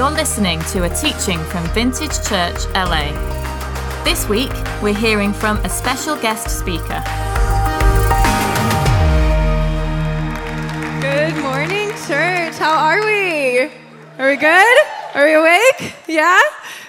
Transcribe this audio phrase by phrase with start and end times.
[0.00, 3.12] You're listening to a teaching from Vintage Church LA.
[4.02, 7.02] This week, we're hearing from a special guest speaker.
[11.02, 12.54] Good morning, church.
[12.56, 13.70] How are we?
[14.18, 14.78] Are we good?
[15.14, 15.94] Are we awake?
[16.08, 16.40] Yeah?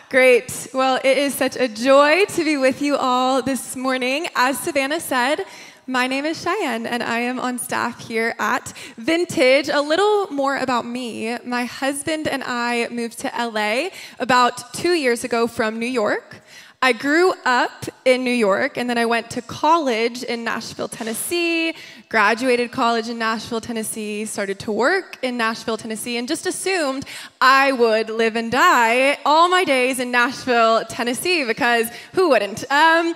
[0.10, 0.70] Great.
[0.74, 4.28] Well, it is such a joy to be with you all this morning.
[4.38, 5.44] As Savannah said,
[5.88, 9.68] my name is Cheyenne, and I am on staff here at Vintage.
[9.68, 11.38] A little more about me.
[11.44, 13.90] My husband and I moved to LA
[14.20, 16.42] about two years ago from New York.
[16.84, 21.76] I grew up in New York, and then I went to college in Nashville, Tennessee,
[22.10, 27.06] graduated college in Nashville, Tennessee, started to work in Nashville, Tennessee, and just assumed
[27.40, 32.64] I would live and die all my days in Nashville, Tennessee, because who wouldn't?
[32.72, 33.16] Um,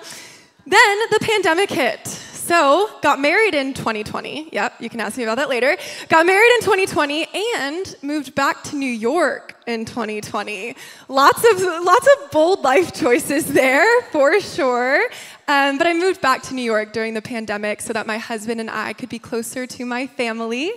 [0.66, 2.06] then the pandemic hit.
[2.46, 4.50] So, got married in 2020.
[4.52, 5.76] Yep, you can ask me about that later.
[6.08, 10.76] Got married in 2020 and moved back to New York in 2020.
[11.08, 15.08] Lots of lots of bold life choices there, for sure.
[15.48, 18.60] Um, but I moved back to New York during the pandemic so that my husband
[18.60, 20.70] and I could be closer to my family.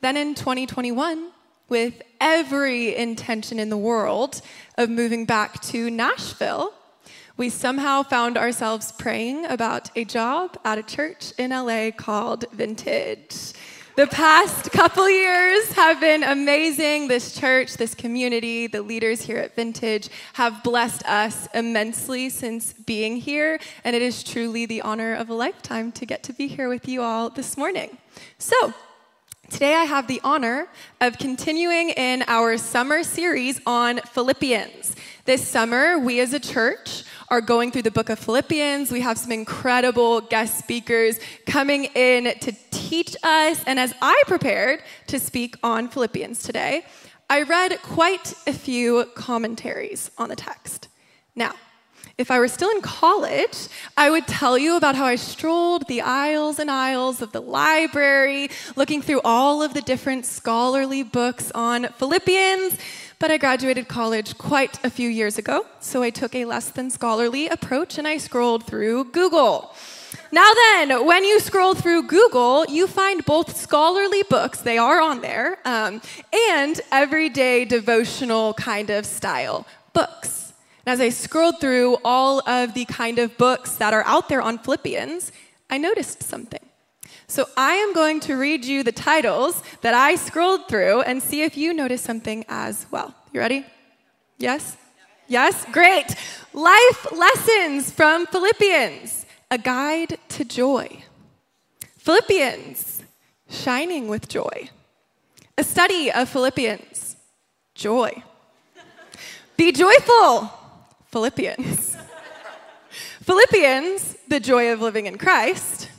[0.00, 1.30] Then in 2021,
[1.68, 4.42] with every intention in the world
[4.76, 6.74] of moving back to Nashville
[7.36, 13.52] we somehow found ourselves praying about a job at a church in LA called Vintage.
[13.94, 17.08] The past couple years have been amazing.
[17.08, 23.16] This church, this community, the leaders here at Vintage have blessed us immensely since being
[23.16, 26.70] here, and it is truly the honor of a lifetime to get to be here
[26.70, 27.98] with you all this morning.
[28.38, 28.72] So,
[29.52, 30.66] Today, I have the honor
[31.02, 34.96] of continuing in our summer series on Philippians.
[35.26, 38.90] This summer, we as a church are going through the book of Philippians.
[38.90, 43.62] We have some incredible guest speakers coming in to teach us.
[43.66, 46.86] And as I prepared to speak on Philippians today,
[47.28, 50.88] I read quite a few commentaries on the text.
[51.36, 51.52] Now,
[52.18, 56.02] if I were still in college, I would tell you about how I strolled the
[56.02, 61.88] aisles and aisles of the library, looking through all of the different scholarly books on
[61.98, 62.76] Philippians,
[63.18, 66.90] but I graduated college quite a few years ago, so I took a less than
[66.90, 69.74] scholarly approach and I scrolled through Google.
[70.32, 75.20] Now, then, when you scroll through Google, you find both scholarly books, they are on
[75.20, 76.00] there, um,
[76.50, 80.41] and everyday devotional kind of style books.
[80.84, 84.42] And as I scrolled through all of the kind of books that are out there
[84.42, 85.32] on Philippians,
[85.70, 86.60] I noticed something.
[87.26, 91.42] So I am going to read you the titles that I scrolled through and see
[91.42, 93.14] if you notice something as well.
[93.32, 93.64] You ready?
[94.38, 94.76] Yes?
[95.28, 95.64] Yes?
[95.72, 96.14] Great.
[96.52, 101.04] Life lessons from Philippians, a guide to joy.
[101.96, 103.02] Philippians,
[103.48, 104.68] shining with joy.
[105.56, 107.16] A study of Philippians,
[107.74, 108.22] joy.
[109.56, 110.50] Be joyful,
[111.12, 111.94] Philippians.
[113.20, 115.90] Philippians, the joy of living in Christ.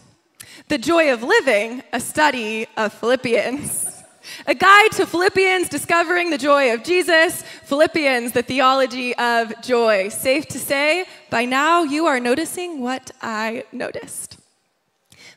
[0.70, 4.04] The Joy of Living, a study of Philippians.
[4.48, 7.44] A guide to Philippians, discovering the joy of Jesus.
[7.66, 10.10] Philippians, the theology of joy.
[10.10, 14.40] Safe to say, by now you are noticing what I noticed.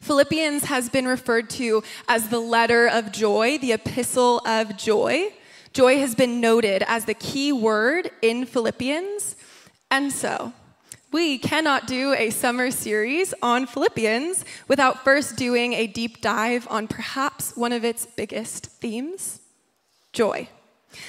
[0.01, 5.35] Philippians has been referred to as the letter of joy, the epistle of joy.
[5.75, 9.37] Joy has been noted as the key word in Philippians.
[9.91, 10.53] And so,
[11.13, 16.89] we cannot do a summer series on Philippians without first doing a deep dive on
[16.89, 19.41] perhaps one of its biggest themes
[20.13, 20.49] joy.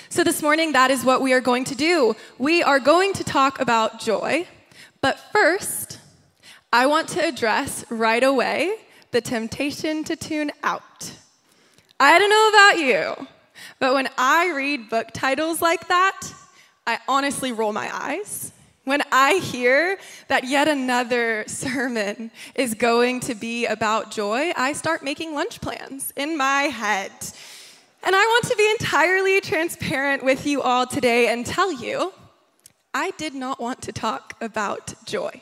[0.10, 2.16] So, this morning, that is what we are going to do.
[2.38, 4.48] We are going to talk about joy,
[5.02, 6.00] but first,
[6.72, 8.76] I want to address right away
[9.12, 11.12] the temptation to tune out.
[12.00, 13.28] I don't know about you,
[13.80, 16.22] but when I read book titles like that,
[16.86, 18.52] I honestly roll my eyes
[18.88, 19.98] when I hear
[20.30, 26.14] that yet another sermon is going to be about joy, I start making lunch plans
[26.16, 27.12] in my head.
[28.02, 32.14] And I want to be entirely transparent with you all today and tell you
[32.94, 35.42] I did not want to talk about joy.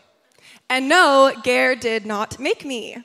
[0.68, 2.98] And no, Gare did not make me.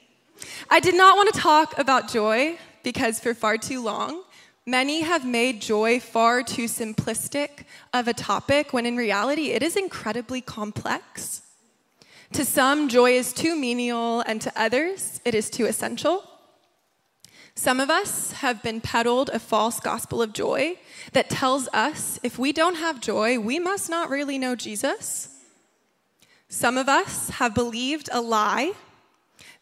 [0.71, 4.23] I did not want to talk about joy because for far too long,
[4.71, 9.75] Many have made joy far too simplistic of a topic when in reality it is
[9.75, 11.43] incredibly complex.
[12.35, 16.23] To some, joy is too menial, and to others, it is too essential.
[17.57, 20.79] Some of us have been peddled a false gospel of joy
[21.15, 25.37] that tells us if we don't have joy, we must not really know Jesus.
[26.49, 28.75] Some of us have believed a lie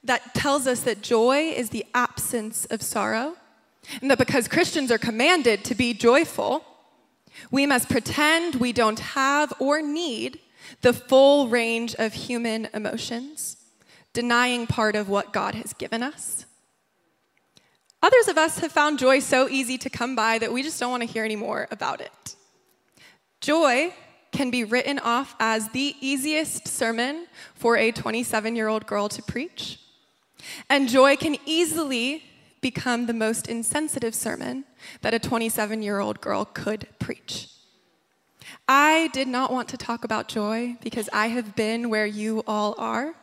[0.05, 3.37] that tells us that joy is the absence of sorrow
[4.00, 6.64] and that because Christians are commanded to be joyful,
[7.50, 10.40] We must pretend we don't have or need
[10.81, 13.56] the full range of human emotions,
[14.12, 16.46] denying part of what God has given us.
[18.02, 20.91] Others of us have found joy so easy to come by that we just don't
[20.91, 22.37] want to hear any more about it.
[23.41, 23.93] Joy
[24.31, 29.23] can be written off as the easiest sermon for a 27 year old girl to
[29.23, 29.81] preach.
[30.69, 32.23] And joy can easily
[32.60, 34.64] become the most insensitive sermon
[35.02, 37.49] that a 27 year old girl could preach.
[38.66, 42.75] I did not want to talk about joy because I have been where you all
[42.78, 43.14] are.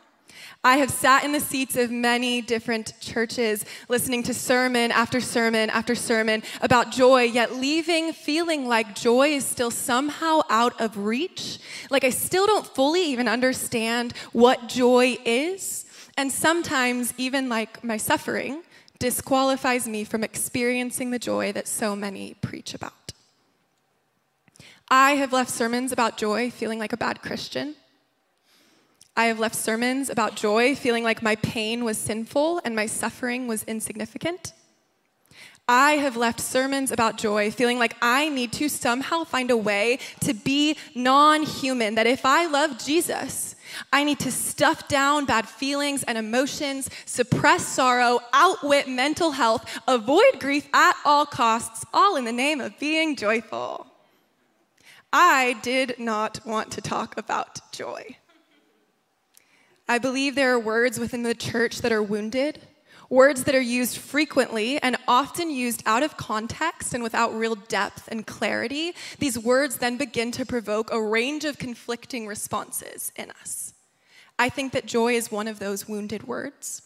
[0.64, 5.70] I have sat in the seats of many different churches, listening to sermon after sermon
[5.70, 11.58] after sermon about joy, yet leaving feeling like joy is still somehow out of reach.
[11.90, 15.84] Like I still don't fully even understand what joy is.
[16.18, 18.62] And sometimes, even like my suffering,
[18.98, 23.12] disqualifies me from experiencing the joy that so many preach about.
[24.88, 27.74] I have left sermons about joy feeling like a bad Christian.
[29.16, 33.48] I have left sermons about joy feeling like my pain was sinful and my suffering
[33.48, 34.52] was insignificant.
[35.68, 39.98] I have left sermons about joy feeling like I need to somehow find a way
[40.20, 43.55] to be non human, that if I love Jesus,
[43.92, 50.40] I need to stuff down bad feelings and emotions, suppress sorrow, outwit mental health, avoid
[50.40, 53.86] grief at all costs, all in the name of being joyful.
[55.12, 58.16] I did not want to talk about joy.
[59.88, 62.60] I believe there are words within the church that are wounded,
[63.08, 68.08] words that are used frequently and often used out of context and without real depth
[68.08, 68.92] and clarity.
[69.18, 73.65] These words then begin to provoke a range of conflicting responses in us.
[74.38, 76.82] I think that joy is one of those wounded words.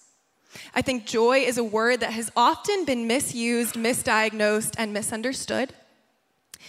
[0.75, 5.73] I think joy is a word that has often been misused, misdiagnosed, and misunderstood.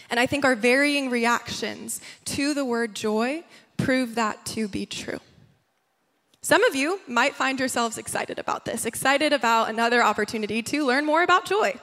[0.09, 3.43] And I think our varying reactions to the word joy
[3.77, 5.19] prove that to be true.
[6.41, 11.05] Some of you might find yourselves excited about this, excited about another opportunity to learn
[11.05, 11.75] more about joy,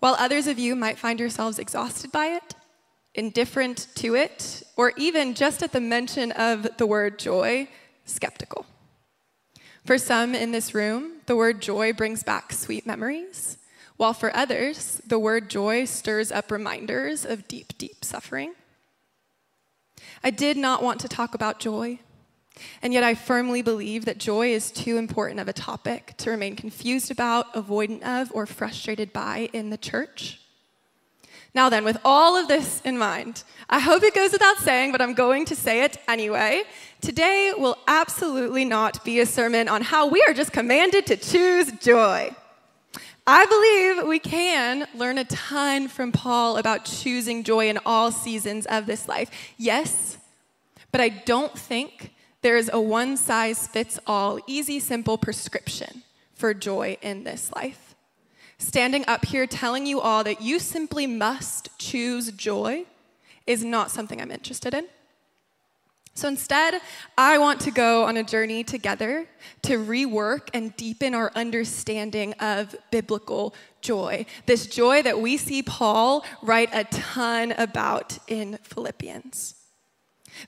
[0.00, 2.54] while others of you might find yourselves exhausted by it,
[3.14, 7.68] indifferent to it, or even just at the mention of the word joy,
[8.04, 8.66] skeptical.
[9.84, 13.58] For some in this room, the word joy brings back sweet memories,
[13.96, 18.54] while for others, the word joy stirs up reminders of deep, deep suffering.
[20.22, 21.98] I did not want to talk about joy
[22.82, 26.56] and yet, I firmly believe that joy is too important of a topic to remain
[26.56, 30.40] confused about, avoidant of, or frustrated by in the church.
[31.54, 35.02] Now, then, with all of this in mind, I hope it goes without saying, but
[35.02, 36.62] I'm going to say it anyway.
[37.02, 41.70] Today will absolutely not be a sermon on how we are just commanded to choose
[41.72, 42.34] joy.
[43.26, 48.64] I believe we can learn a ton from Paul about choosing joy in all seasons
[48.66, 49.30] of this life.
[49.58, 50.16] Yes,
[50.90, 56.02] but I don't think there is a one size fits all, easy, simple prescription
[56.34, 57.91] for joy in this life.
[58.62, 62.84] Standing up here telling you all that you simply must choose joy
[63.44, 64.86] is not something I'm interested in.
[66.14, 66.80] So instead,
[67.18, 69.26] I want to go on a journey together
[69.62, 74.26] to rework and deepen our understanding of biblical joy.
[74.46, 79.56] This joy that we see Paul write a ton about in Philippians.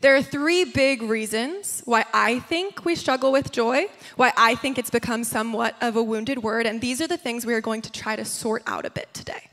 [0.01, 3.87] There are three big reasons why I think we struggle with joy,
[4.17, 7.47] why I think it's become somewhat of a wounded word, and these are the things
[7.47, 9.49] we are going to try to sort out a bit today.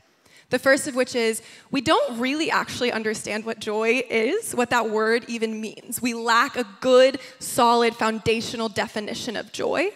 [0.50, 4.90] The first of which is we don't really actually understand what joy is, what that
[4.90, 6.02] word even means.
[6.02, 9.92] We lack a good, solid, foundational definition of joy.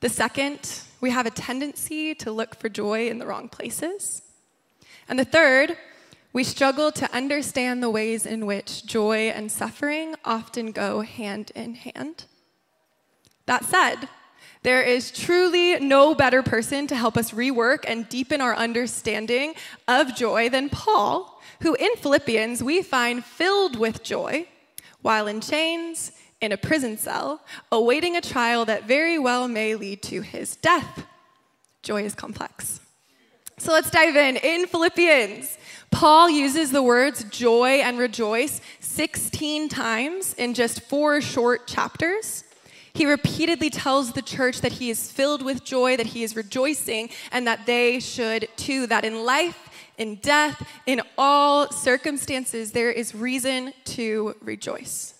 [0.00, 4.20] The second, we have a tendency to look for joy in the wrong places.
[5.08, 5.78] And the third,
[6.32, 11.74] we struggle to understand the ways in which joy and suffering often go hand in
[11.74, 12.24] hand.
[13.46, 14.08] That said,
[14.62, 19.54] there is truly no better person to help us rework and deepen our understanding
[19.88, 24.46] of joy than Paul, who in Philippians we find filled with joy
[25.02, 30.02] while in chains, in a prison cell, awaiting a trial that very well may lead
[30.02, 31.06] to his death.
[31.82, 32.80] Joy is complex.
[33.58, 34.36] So let's dive in.
[34.36, 35.58] In Philippians,
[35.90, 42.44] Paul uses the words joy and rejoice 16 times in just four short chapters.
[42.92, 47.10] He repeatedly tells the church that he is filled with joy, that he is rejoicing,
[47.32, 48.86] and that they should too.
[48.86, 49.68] That in life,
[49.98, 55.19] in death, in all circumstances, there is reason to rejoice.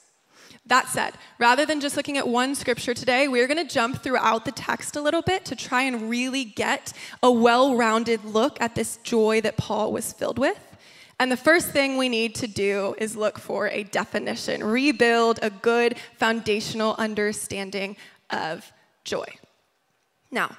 [0.66, 4.44] That said, rather than just looking at one scripture today, we're going to jump throughout
[4.44, 8.74] the text a little bit to try and really get a well rounded look at
[8.74, 10.58] this joy that Paul was filled with.
[11.18, 15.50] And the first thing we need to do is look for a definition, rebuild a
[15.50, 17.96] good foundational understanding
[18.30, 18.70] of
[19.04, 19.26] joy.
[20.30, 20.56] Now,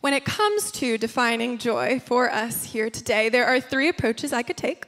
[0.00, 4.42] when it comes to defining joy for us here today, there are three approaches I
[4.42, 4.86] could take.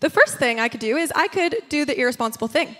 [0.00, 2.76] The first thing I could do is I could do the irresponsible thing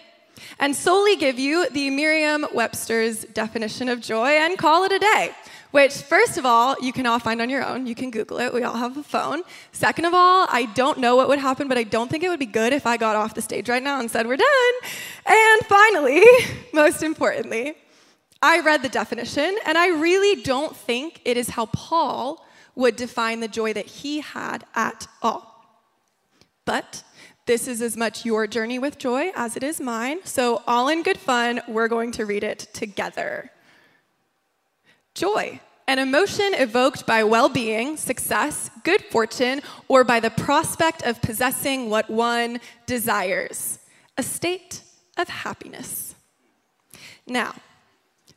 [0.59, 5.31] and solely give you the Merriam Webster's definition of joy and call it a day.
[5.71, 7.87] Which, first of all, you can all find on your own.
[7.87, 8.53] You can Google it.
[8.53, 9.43] We all have a phone.
[9.71, 12.41] Second of all, I don't know what would happen, but I don't think it would
[12.41, 14.75] be good if I got off the stage right now and said, We're done.
[15.27, 16.25] And finally,
[16.73, 17.77] most importantly,
[18.43, 22.45] I read the definition, and I really don't think it is how Paul
[22.75, 25.51] would define the joy that he had at all.
[26.65, 27.05] But
[27.51, 30.21] this is as much your journey with joy as it is mine.
[30.23, 33.51] So, all in good fun, we're going to read it together.
[35.15, 41.21] Joy, an emotion evoked by well being, success, good fortune, or by the prospect of
[41.23, 43.81] possessing what one desires,
[44.17, 44.83] a state
[45.19, 46.15] of happiness.
[47.27, 47.57] Now,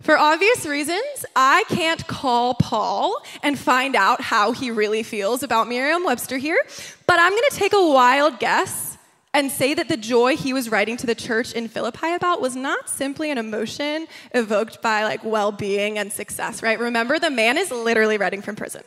[0.01, 5.70] for obvious reasons, I can't call Paul and find out how he really feels about
[5.70, 6.60] Merriam Webster here,
[7.05, 8.93] but I'm gonna take a wild guess
[9.34, 12.56] and say that the joy he was writing to the church in Philippi about was
[12.56, 16.80] not simply an emotion evoked by like well-being and success, right?
[16.80, 18.84] Remember the man is literally writing from prison.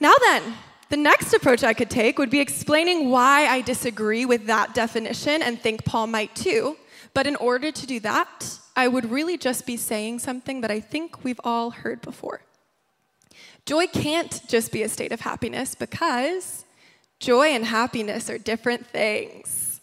[0.00, 0.54] Now then,
[0.88, 5.40] the next approach I could take would be explaining why I disagree with that definition
[5.40, 6.76] and think Paul might too.
[7.14, 10.80] But in order to do that, I would really just be saying something that I
[10.80, 12.42] think we've all heard before.
[13.64, 16.64] Joy can't just be a state of happiness because
[17.22, 19.80] Joy and happiness are different things.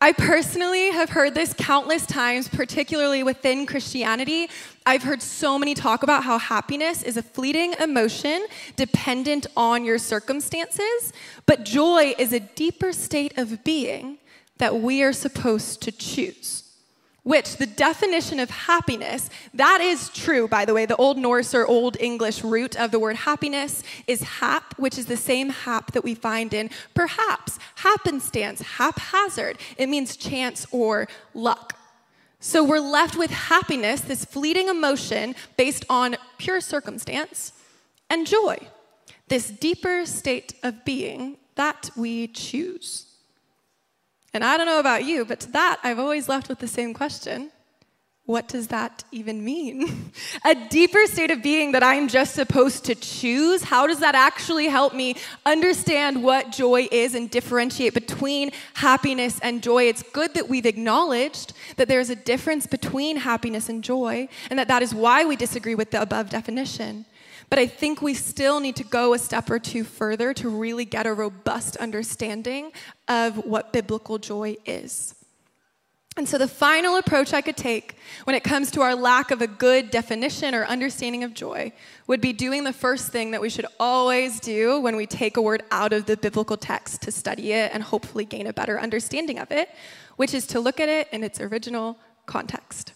[0.00, 4.48] I personally have heard this countless times, particularly within Christianity.
[4.84, 9.96] I've heard so many talk about how happiness is a fleeting emotion dependent on your
[9.96, 11.12] circumstances,
[11.46, 14.18] but joy is a deeper state of being
[14.58, 16.61] that we are supposed to choose
[17.22, 20.86] which the definition of happiness, that is true, by the way.
[20.86, 25.06] The Old Norse or Old English root of the word happiness is hap, which is
[25.06, 29.58] the same hap that we find in perhaps, happenstance, haphazard.
[29.76, 31.78] It means chance or luck.
[32.40, 37.52] So we're left with happiness, this fleeting emotion based on pure circumstance,
[38.10, 38.58] and joy,
[39.28, 43.11] this deeper state of being that we choose.
[44.34, 46.94] And I don't know about you, but to that, I've always left with the same
[46.94, 47.50] question
[48.24, 50.12] What does that even mean?
[50.44, 53.62] a deeper state of being that I'm just supposed to choose?
[53.62, 59.62] How does that actually help me understand what joy is and differentiate between happiness and
[59.62, 59.84] joy?
[59.84, 64.68] It's good that we've acknowledged that there's a difference between happiness and joy, and that
[64.68, 67.04] that is why we disagree with the above definition.
[67.52, 70.86] But I think we still need to go a step or two further to really
[70.86, 72.72] get a robust understanding
[73.08, 75.14] of what biblical joy is.
[76.16, 79.42] And so, the final approach I could take when it comes to our lack of
[79.42, 81.74] a good definition or understanding of joy
[82.06, 85.42] would be doing the first thing that we should always do when we take a
[85.42, 89.38] word out of the biblical text to study it and hopefully gain a better understanding
[89.38, 89.68] of it,
[90.16, 92.91] which is to look at it in its original context.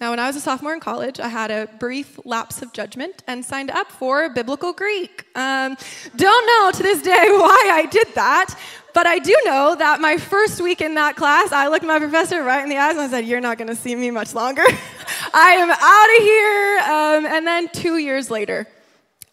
[0.00, 3.22] Now, when I was a sophomore in college, I had a brief lapse of judgment
[3.28, 5.24] and signed up for biblical Greek.
[5.36, 5.76] Um,
[6.16, 8.58] don't know to this day why I did that,
[8.92, 12.42] but I do know that my first week in that class, I looked my professor
[12.42, 14.64] right in the eyes and I said, You're not going to see me much longer.
[15.32, 16.78] I am out of here.
[16.80, 18.66] Um, and then two years later,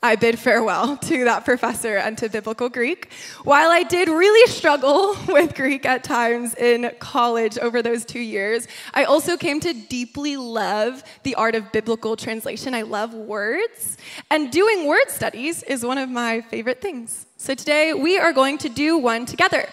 [0.03, 3.11] I bid farewell to that professor and to biblical Greek.
[3.43, 8.67] While I did really struggle with Greek at times in college over those two years,
[8.95, 12.73] I also came to deeply love the art of biblical translation.
[12.73, 13.97] I love words,
[14.31, 17.27] and doing word studies is one of my favorite things.
[17.37, 19.67] So today we are going to do one together.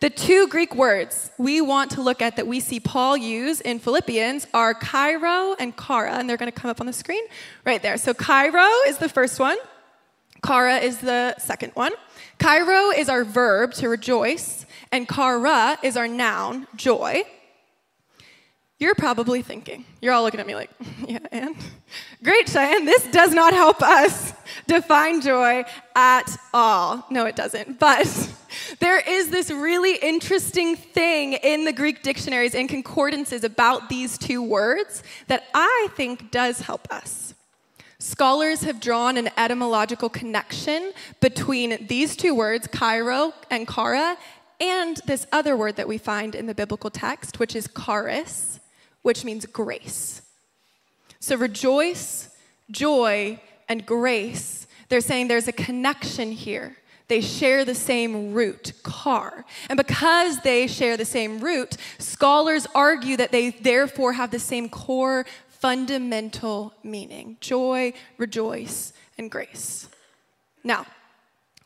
[0.00, 3.78] The two Greek words we want to look at that we see Paul use in
[3.78, 7.24] Philippians are kairo and kara, and they're going to come up on the screen
[7.64, 7.96] right there.
[7.96, 9.56] So, kairo is the first one,
[10.44, 11.92] Kara is the second one.
[12.38, 17.22] kairo is our verb to rejoice, and kara is our noun, joy.
[18.78, 20.70] You're probably thinking, you're all looking at me like,
[21.06, 21.56] yeah, and?
[22.22, 24.34] Great, Cheyenne, this does not help us
[24.66, 27.06] define joy at all.
[27.10, 27.78] No, it doesn't.
[27.78, 28.06] But
[28.80, 34.42] there is this really interesting thing in the Greek dictionaries and concordances about these two
[34.42, 37.33] words that I think does help us.
[38.04, 44.18] Scholars have drawn an etymological connection between these two words, kairo and kara,
[44.60, 48.60] and this other word that we find in the biblical text, which is charis,
[49.00, 50.20] which means grace.
[51.18, 52.28] So rejoice,
[52.70, 56.76] joy, and grace, they're saying there's a connection here.
[57.08, 59.44] They share the same root, car.
[59.68, 64.68] And because they share the same root, scholars argue that they therefore have the same
[64.68, 65.26] core
[65.64, 69.88] fundamental meaning joy, rejoice, and grace.
[70.62, 70.84] Now,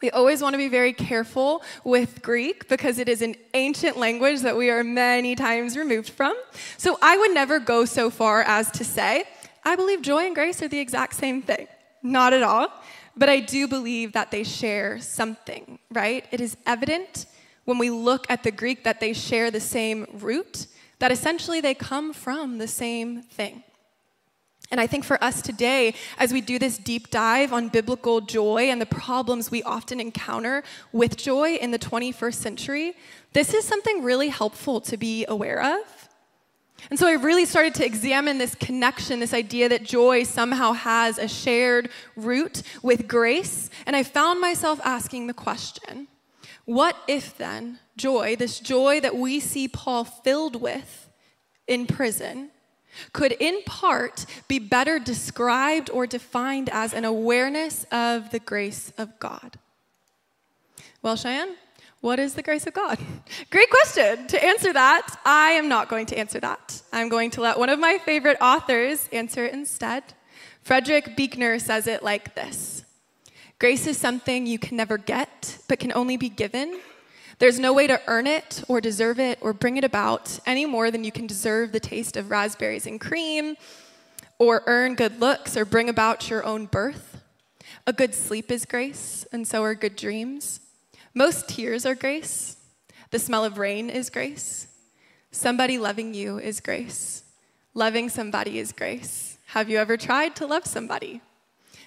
[0.01, 4.43] we always want to be very careful with Greek because it is an ancient language
[4.43, 6.37] that we are many times removed from.
[6.77, 9.25] So I would never go so far as to say,
[9.65, 11.67] I believe joy and grace are the exact same thing.
[12.01, 12.69] Not at all.
[13.17, 16.25] But I do believe that they share something, right?
[16.31, 17.27] It is evident
[17.65, 20.69] when we look at the Greek that they share the same root,
[21.01, 23.65] that essentially they come from the same thing.
[24.71, 28.65] And I think for us today, as we do this deep dive on biblical joy
[28.65, 32.95] and the problems we often encounter with joy in the 21st century,
[33.33, 36.09] this is something really helpful to be aware of.
[36.91, 41.19] And so I really started to examine this connection, this idea that joy somehow has
[41.19, 43.69] a shared root with grace.
[43.87, 46.09] And I found myself asking the question
[46.65, 51.09] what if then joy, this joy that we see Paul filled with
[51.67, 52.51] in prison,
[53.13, 59.19] could in part be better described or defined as an awareness of the grace of
[59.19, 59.59] God?
[61.03, 61.57] Well, Cheyenne,
[62.01, 62.99] what is the grace of God?
[63.51, 64.27] Great question.
[64.29, 66.81] To answer that, I am not going to answer that.
[66.93, 70.05] I'm going to let one of my favorite authors answer it instead.
[70.63, 72.85] Frederick Buechner says it like this
[73.59, 76.79] Grace is something you can never get, but can only be given.
[77.39, 80.91] There's no way to earn it or deserve it or bring it about any more
[80.91, 83.57] than you can deserve the taste of raspberries and cream
[84.39, 87.23] or earn good looks or bring about your own birth.
[87.87, 90.61] A good sleep is grace, and so are good dreams.
[91.15, 92.57] Most tears are grace.
[93.11, 94.67] The smell of rain is grace.
[95.31, 97.23] Somebody loving you is grace.
[97.73, 99.39] Loving somebody is grace.
[99.47, 101.21] Have you ever tried to love somebody?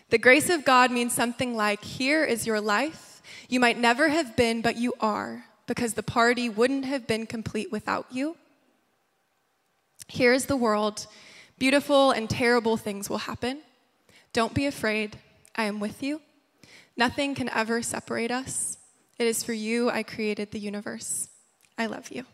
[0.10, 3.11] The grace of God means something like here is your life.
[3.50, 7.72] You might never have been, but you are, because the party wouldn't have been complete
[7.72, 8.38] without you.
[10.08, 11.08] Here is the world.
[11.58, 13.60] Beautiful and terrible things will happen.
[14.34, 15.18] Don't be afraid.
[15.56, 16.22] I am with you.
[16.98, 18.78] Nothing can ever separate us.
[19.18, 21.30] It is for you I created the universe.
[21.78, 22.26] I love you.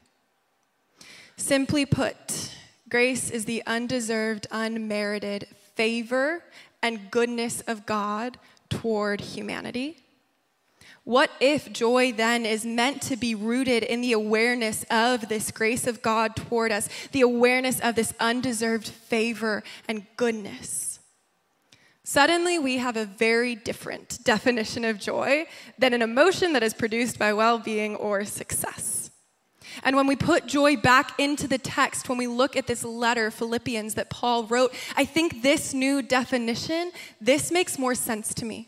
[1.36, 2.55] Simply put,
[2.89, 6.43] grace is the undeserved, unmerited favor
[6.81, 8.38] and goodness of God
[8.69, 9.97] toward humanity.
[11.08, 15.88] What if joy then is meant to be rooted in the awareness of this grace
[15.88, 21.00] of God toward us, the awareness of this undeserved favor and goodness?
[22.04, 25.46] Suddenly, we have a very different definition of joy
[25.80, 29.10] than an emotion that is produced by well being or success.
[29.86, 33.32] And when we put joy back into the text, when we look at this letter,
[33.32, 36.91] Philippians, that Paul wrote, I think this new definition,
[37.22, 38.67] this makes more sense to me.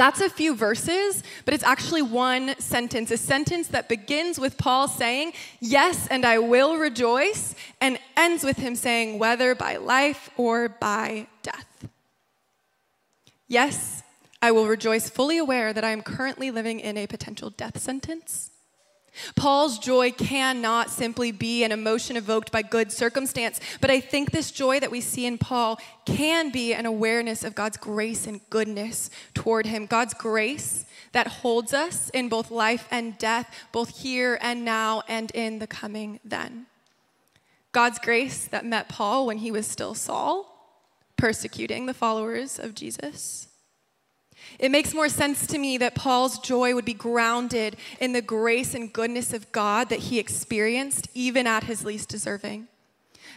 [0.00, 4.88] That's a few verses, but it's actually one sentence, a sentence that begins with Paul
[4.88, 10.70] saying, Yes, and I will rejoice, and ends with him saying, Whether by life or
[10.70, 11.86] by death.
[13.46, 14.02] Yes,
[14.40, 18.49] I will rejoice fully aware that I am currently living in a potential death sentence.
[19.34, 24.50] Paul's joy cannot simply be an emotion evoked by good circumstance, but I think this
[24.50, 29.10] joy that we see in Paul can be an awareness of God's grace and goodness
[29.34, 29.86] toward him.
[29.86, 35.30] God's grace that holds us in both life and death, both here and now and
[35.32, 36.66] in the coming then.
[37.72, 40.46] God's grace that met Paul when he was still Saul,
[41.16, 43.49] persecuting the followers of Jesus.
[44.58, 48.74] It makes more sense to me that Paul's joy would be grounded in the grace
[48.74, 52.68] and goodness of God that he experienced even at his least deserving.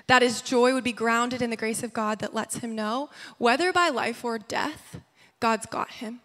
[0.08, 3.10] That his joy would be grounded in the grace of God that lets him know,
[3.38, 5.00] whether by life or death,
[5.40, 6.20] God's got him.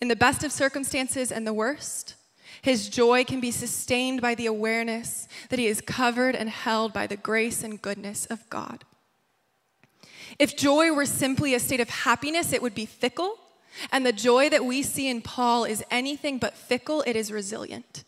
[0.00, 2.16] In the best of circumstances and the worst,
[2.60, 7.06] his joy can be sustained by the awareness that he is covered and held by
[7.06, 8.84] the grace and goodness of God.
[10.38, 13.38] If joy were simply a state of happiness, it would be fickle
[13.90, 18.04] and the joy that we see in Paul is anything but fickle, it is resilient.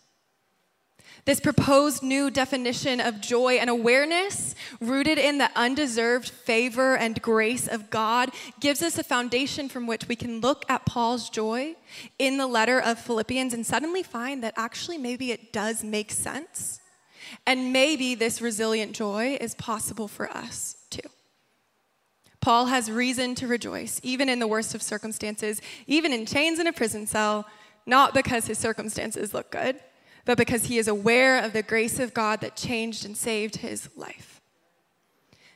[1.25, 7.67] This proposed new definition of joy and awareness, rooted in the undeserved favor and grace
[7.67, 11.77] of God, gives us a foundation from which we can look at Paul's joy
[12.19, 16.81] in the letter of Philippians and suddenly find that actually maybe it does make sense.
[17.47, 20.77] And maybe this resilient joy is possible for us.
[22.45, 26.67] Paul has reason to rejoice, even in the worst of circumstances, even in chains in
[26.67, 27.47] a prison cell,
[27.87, 29.81] not because his circumstances look good,
[30.27, 33.89] but because he is aware of the grace of God that changed and saved his
[33.97, 34.43] life.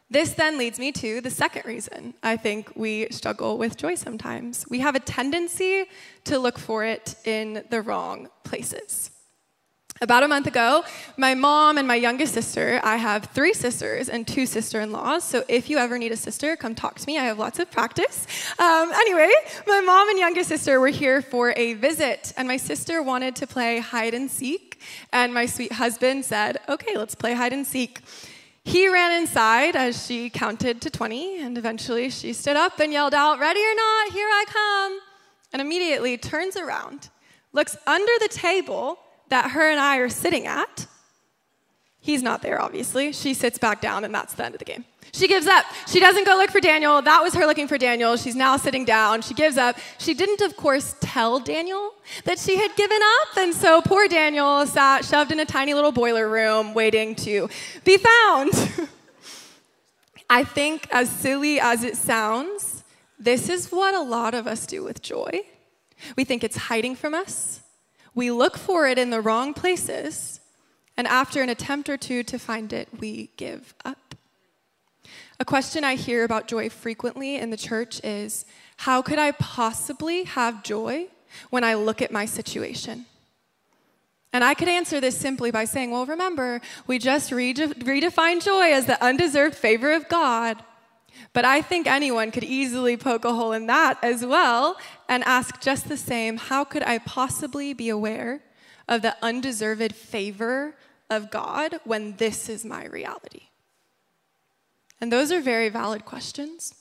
[0.09, 4.65] This then leads me to the second reason I think we struggle with joy sometimes.
[4.71, 5.85] We have a tendency
[6.25, 9.11] to look for it in the wrong places.
[10.01, 10.85] About a month ago,
[11.17, 15.25] my mom and my youngest sister, I have three sisters and two sister in laws.
[15.25, 17.19] So if you ever need a sister, come talk to me.
[17.19, 18.25] I have lots of practice.
[18.61, 19.33] Um, anyway,
[19.67, 23.47] my mom and youngest sister were here for a visit, and my sister wanted to
[23.49, 24.81] play hide and seek.
[25.13, 28.01] And my sweet husband said, Okay, let's play hide and seek.
[28.63, 33.15] He ran inside as she counted to 20, and eventually she stood up and yelled
[33.15, 35.01] out, Ready or not, here I come.
[35.53, 37.09] And immediately turns around,
[37.53, 40.87] looks under the table that her and I are sitting at.
[42.01, 43.13] He's not there, obviously.
[43.13, 44.85] She sits back down, and that's the end of the game.
[45.13, 45.65] She gives up.
[45.87, 47.01] She doesn't go look for Daniel.
[47.03, 48.17] That was her looking for Daniel.
[48.17, 49.23] She's now sitting down.
[49.23, 49.77] She gives up.
[49.99, 53.37] She didn't, of course, tell Daniel that she had given up.
[53.39, 57.49] And so poor Daniel sat shoved in a tiny little boiler room waiting to
[57.85, 58.53] be found.
[60.31, 62.85] I think, as silly as it sounds,
[63.19, 65.41] this is what a lot of us do with joy.
[66.17, 67.61] We think it's hiding from us,
[68.19, 70.41] we look for it in the wrong places,
[70.97, 74.17] and after an attempt or two to find it, we give up.
[75.39, 78.45] A question I hear about joy frequently in the church is
[78.79, 81.07] how could I possibly have joy
[81.51, 83.07] when I look at my situation?
[84.33, 88.87] And I could answer this simply by saying, well, remember, we just redefined joy as
[88.87, 90.57] the undeserved favor of God.
[91.33, 94.77] But I think anyone could easily poke a hole in that as well
[95.09, 98.43] and ask just the same how could I possibly be aware
[98.89, 100.75] of the undeserved favor
[101.11, 103.43] of God when this is my reality?
[105.01, 106.75] And those are very valid questions.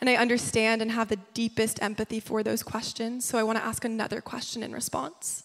[0.00, 3.24] And I understand and have the deepest empathy for those questions.
[3.24, 5.44] So I want to ask another question in response.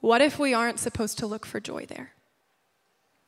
[0.00, 2.12] What if we aren't supposed to look for joy there?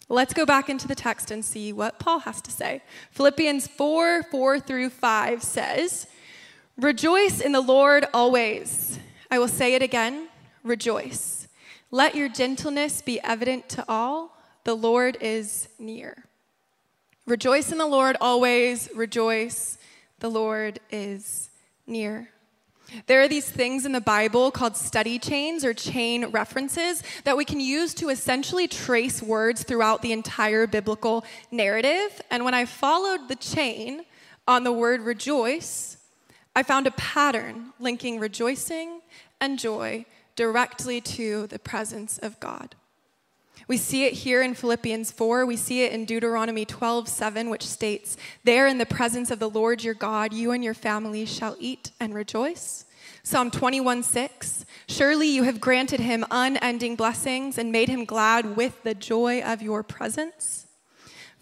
[0.09, 2.83] Let's go back into the text and see what Paul has to say.
[3.11, 6.07] Philippians 4 4 through 5 says,
[6.77, 8.99] Rejoice in the Lord always.
[9.31, 10.29] I will say it again
[10.63, 11.47] rejoice.
[11.91, 14.37] Let your gentleness be evident to all.
[14.65, 16.25] The Lord is near.
[17.27, 19.79] Rejoice in the Lord always, rejoice.
[20.19, 21.51] The Lord is
[21.87, 22.31] near.
[23.07, 27.45] There are these things in the Bible called study chains or chain references that we
[27.45, 32.21] can use to essentially trace words throughout the entire biblical narrative.
[32.31, 34.05] And when I followed the chain
[34.47, 35.97] on the word rejoice,
[36.57, 39.01] I found a pattern linking rejoicing
[39.41, 42.75] and joy directly to the presence of God.
[43.67, 45.47] We see it here in Philippians 4.
[45.47, 49.49] We see it in Deuteronomy 12, 7, which states, There in the presence of the
[49.49, 52.85] Lord your God, you and your family shall eat and rejoice.
[53.23, 58.83] Psalm 21, 6, Surely you have granted him unending blessings and made him glad with
[58.83, 60.67] the joy of your presence.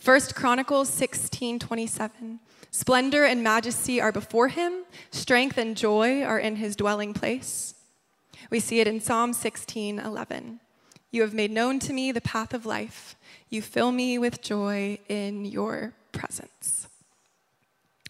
[0.04, 6.56] 1 Chronicles 16, 27, Splendor and majesty are before him, strength and joy are in
[6.56, 7.74] his dwelling place.
[8.48, 10.60] We see it in Psalm 16, 11.
[11.12, 13.14] You have made known to me the path of life.
[13.50, 16.88] You fill me with joy in your presence.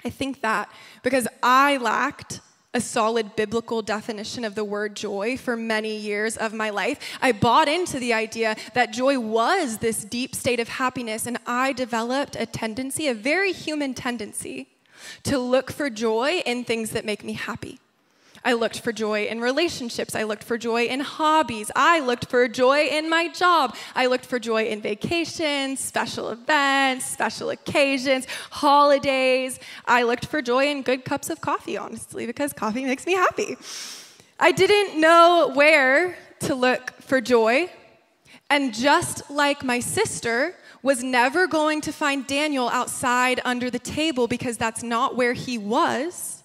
[0.05, 0.71] I think that
[1.03, 2.41] because I lacked
[2.75, 6.99] a solid biblical definition of the word joy for many years of my life.
[7.21, 11.73] I bought into the idea that joy was this deep state of happiness, and I
[11.73, 14.69] developed a tendency, a very human tendency,
[15.25, 17.79] to look for joy in things that make me happy.
[18.45, 20.15] I looked for joy in relationships.
[20.15, 21.71] I looked for joy in hobbies.
[21.77, 23.77] I looked for joy in my job.
[23.95, 29.61] I looked for joy in vacations, special events, special occasions, holidays.
[29.87, 33.57] I looked for joy in good cups of coffee, honestly, because coffee makes me happy.
[34.41, 37.71] I didn't know where to look for joy.
[38.51, 44.27] And just like my sister, was never going to find Daniel outside under the table
[44.27, 46.42] because that's not where he was.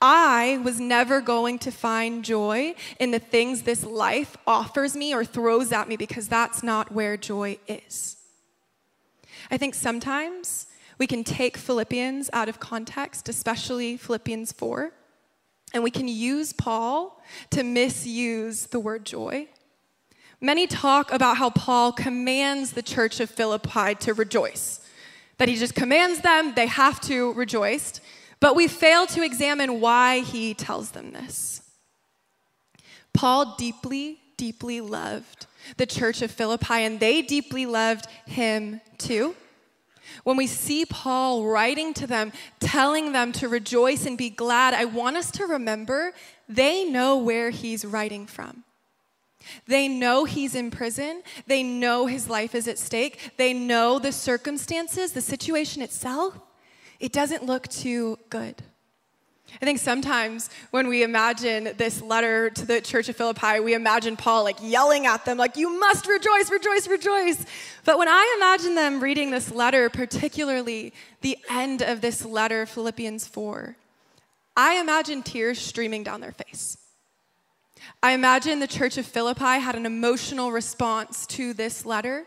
[0.00, 5.24] I was never going to find joy in the things this life offers me or
[5.24, 8.16] throws at me because that's not where joy is.
[9.50, 10.66] I think sometimes
[10.98, 14.92] we can take Philippians out of context, especially Philippians 4,
[15.74, 19.48] and we can use Paul to misuse the word joy.
[20.40, 24.80] Many talk about how Paul commands the church of Philippi to rejoice,
[25.38, 28.00] that he just commands them, they have to rejoice.
[28.40, 31.62] But we fail to examine why he tells them this.
[33.12, 35.46] Paul deeply, deeply loved
[35.76, 39.34] the church of Philippi, and they deeply loved him too.
[40.24, 44.84] When we see Paul writing to them, telling them to rejoice and be glad, I
[44.84, 46.12] want us to remember
[46.48, 48.64] they know where he's writing from.
[49.66, 51.22] They know he's in prison.
[51.46, 53.32] They know his life is at stake.
[53.36, 56.38] They know the circumstances, the situation itself.
[57.00, 58.62] It doesn't look too good.
[59.62, 64.16] I think sometimes when we imagine this letter to the church of Philippi, we imagine
[64.16, 67.46] Paul like yelling at them, like, you must rejoice, rejoice, rejoice.
[67.84, 73.26] But when I imagine them reading this letter, particularly the end of this letter, Philippians
[73.26, 73.74] 4,
[74.56, 76.76] I imagine tears streaming down their face.
[78.02, 82.26] I imagine the church of Philippi had an emotional response to this letter.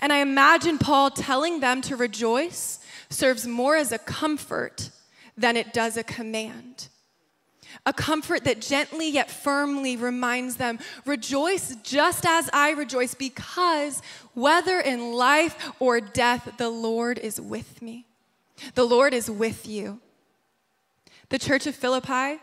[0.00, 4.90] And I imagine Paul telling them to rejoice serves more as a comfort
[5.36, 6.88] than it does a command.
[7.86, 14.02] A comfort that gently yet firmly reminds them rejoice just as I rejoice, because
[14.34, 18.06] whether in life or death, the Lord is with me.
[18.74, 20.00] The Lord is with you.
[21.28, 22.40] The church of Philippi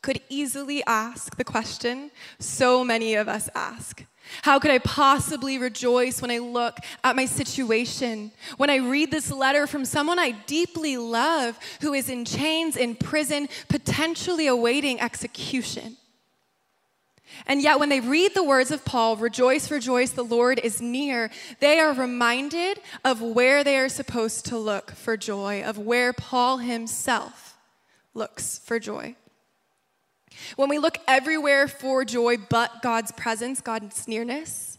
[0.00, 4.04] could easily ask the question so many of us ask
[4.42, 8.32] how could I possibly rejoice when I look at my situation?
[8.56, 12.94] When I read this letter from someone I deeply love who is in chains, in
[12.94, 15.96] prison, potentially awaiting execution?
[17.46, 21.30] And yet, when they read the words of Paul, rejoice, rejoice, the Lord is near,
[21.60, 26.58] they are reminded of where they are supposed to look for joy, of where Paul
[26.58, 27.56] himself
[28.14, 29.16] looks for joy.
[30.56, 34.78] When we look everywhere for joy but God's presence, God's nearness,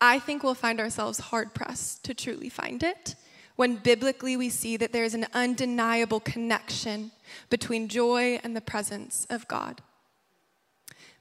[0.00, 3.14] I think we'll find ourselves hard pressed to truly find it
[3.56, 7.10] when biblically we see that there is an undeniable connection
[7.50, 9.80] between joy and the presence of God.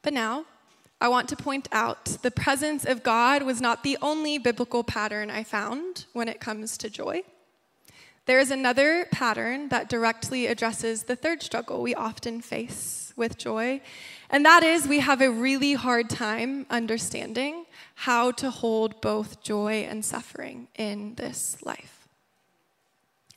[0.04, 0.46] But now,
[1.02, 5.32] I want to point out the presence of God was not the only biblical pattern
[5.32, 7.24] I found when it comes to joy.
[8.28, 13.82] There is another pattern that directly addresses the third struggle we often face with joy.
[14.30, 19.86] And that is, we have a really hard time understanding how to hold both joy
[19.90, 22.08] and suffering in this life.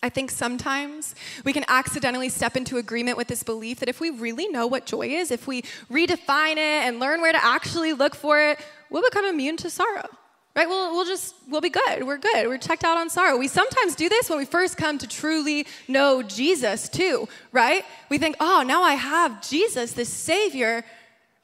[0.03, 1.15] I think sometimes
[1.45, 4.87] we can accidentally step into agreement with this belief that if we really know what
[4.87, 8.59] joy is, if we redefine it and learn where to actually look for it,
[8.91, 10.09] we'll become immune to sorrow
[10.57, 10.69] right?
[10.69, 12.05] We'll, we'll just, we'll be good.
[12.05, 12.49] We're good.
[12.49, 13.37] We're checked out on sorrow.
[13.37, 17.85] We sometimes do this when we first come to truly know Jesus, too, right?
[18.09, 20.85] We think, oh, now I have Jesus, this Savior.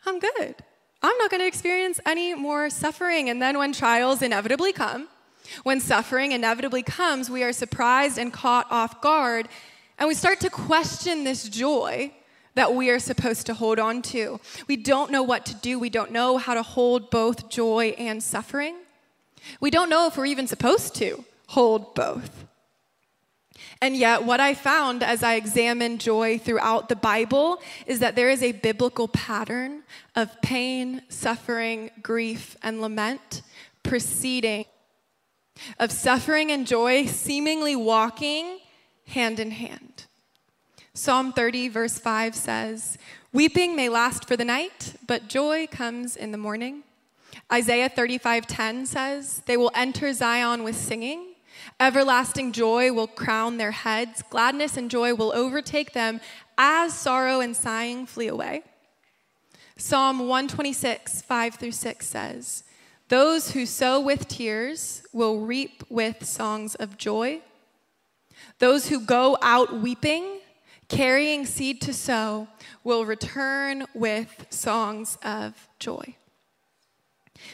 [0.05, 0.55] I'm good.
[1.03, 3.29] I'm not going to experience any more suffering.
[3.29, 5.09] And then when trials inevitably come,
[5.63, 9.49] when suffering inevitably comes, we are surprised and caught off guard,
[9.99, 12.13] and we start to question this joy
[12.55, 14.41] that we are supposed to hold on to.
[14.67, 15.79] We don't know what to do.
[15.79, 18.77] We don't know how to hold both joy and suffering.
[19.61, 22.45] We don't know if we're even supposed to hold both.
[23.81, 28.31] And yet, what I found as I examined joy throughout the Bible is that there
[28.31, 29.83] is a biblical pattern
[30.15, 33.43] of pain, suffering, grief, and lament
[33.83, 34.65] preceding,
[35.79, 38.59] of suffering and joy seemingly walking
[39.07, 40.05] hand in hand.
[40.93, 42.99] Psalm 30, verse 5 says,
[43.33, 46.83] Weeping may last for the night, but joy comes in the morning.
[47.53, 51.35] Isaiah 35:10 says, "They will enter Zion with singing.
[51.79, 54.23] Everlasting joy will crown their heads.
[54.29, 56.21] Gladness and joy will overtake them
[56.59, 58.63] as sorrow and sighing flee away."
[59.79, 62.65] Psalm 126, 5 through 6 says,
[63.09, 67.43] Those who sow with tears will reap with songs of joy.
[68.59, 70.41] Those who go out weeping,
[70.89, 72.49] carrying seed to sow,
[72.85, 76.17] will return with songs of joy.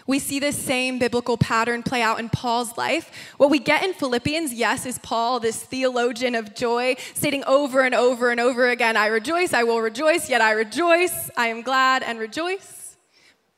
[0.06, 3.10] We see this same biblical pattern play out in Paul's life.
[3.36, 7.94] What we get in Philippians, yes, is Paul, this theologian of joy, stating over and
[7.94, 12.02] over and over again, I rejoice, I will rejoice, yet I rejoice, I am glad
[12.02, 12.96] and rejoice.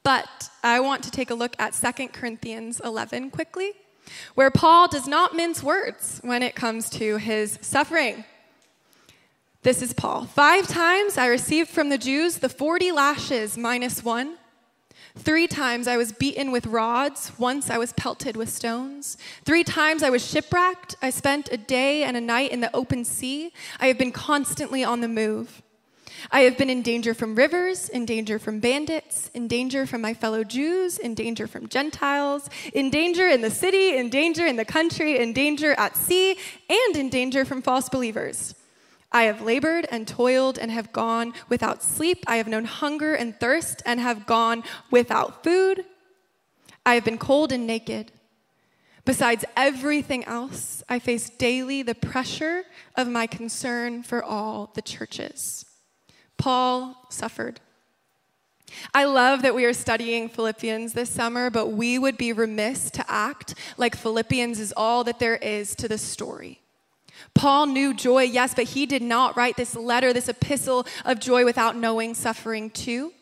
[0.02, 3.72] But I want to take a look at 2 Corinthians 11 quickly,
[4.34, 8.24] where Paul does not mince words when it comes to his suffering.
[9.62, 10.26] This is Paul.
[10.26, 14.36] Five times I received from the Jews the 40 lashes minus one.
[15.16, 17.32] Three times I was beaten with rods.
[17.38, 19.16] Once I was pelted with stones.
[19.44, 20.96] Three times I was shipwrecked.
[21.00, 23.52] I spent a day and a night in the open sea.
[23.78, 25.62] I have been constantly on the move.
[26.30, 30.14] I have been in danger from rivers, in danger from bandits, in danger from my
[30.14, 34.64] fellow Jews, in danger from Gentiles, in danger in the city, in danger in the
[34.64, 36.36] country, in danger at sea,
[36.68, 38.54] and in danger from false believers.
[39.14, 42.24] I have labored and toiled and have gone without sleep.
[42.26, 45.84] I have known hunger and thirst and have gone without food.
[46.84, 48.10] I have been cold and naked.
[49.04, 52.64] Besides everything else, I face daily the pressure
[52.96, 55.64] of my concern for all the churches.
[56.36, 57.60] Paul suffered.
[58.92, 63.04] I love that we are studying Philippians this summer, but we would be remiss to
[63.08, 66.63] act like Philippians is all that there is to the story.
[67.34, 71.44] Paul knew joy, yes, but he did not write this letter, this epistle of joy
[71.44, 73.12] without knowing suffering too.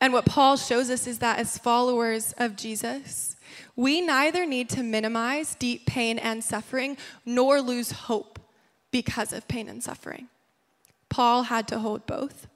[0.00, 3.36] And what Paul shows us is that as followers of Jesus,
[3.76, 8.38] we neither need to minimize deep pain and suffering nor lose hope
[8.90, 10.28] because of pain and suffering.
[11.08, 12.46] Paul had to hold both.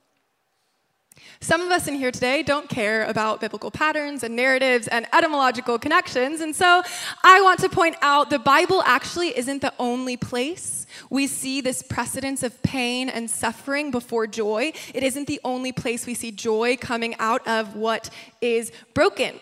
[1.40, 5.78] Some of us in here today don't care about biblical patterns and narratives and etymological
[5.78, 6.82] connections, and so
[7.22, 11.82] I want to point out the Bible actually isn't the only place we see this
[11.82, 14.72] precedence of pain and suffering before joy.
[14.94, 19.38] It isn't the only place we see joy coming out of what is broken.